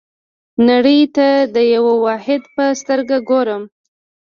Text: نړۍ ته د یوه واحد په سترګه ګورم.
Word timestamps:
نړۍ 0.67 0.99
ته 1.15 1.27
د 1.55 1.57
یوه 1.75 1.93
واحد 2.05 2.41
په 2.55 2.63
سترګه 2.81 3.17
ګورم. 3.29 3.63